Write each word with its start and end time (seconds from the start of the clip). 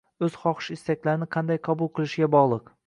o‘z 0.27 0.37
xohish-istaklarini 0.45 1.29
qanday 1.37 1.63
qabul 1.69 1.95
qilishiga 1.99 2.35
bog'liq. 2.39 2.79